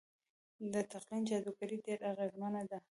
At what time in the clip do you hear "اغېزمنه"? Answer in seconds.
2.13-2.61